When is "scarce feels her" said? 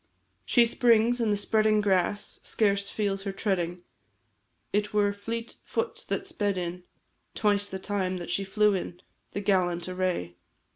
2.41-3.31